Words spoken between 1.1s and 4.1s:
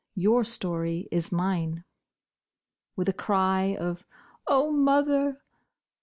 is mine." With a cry of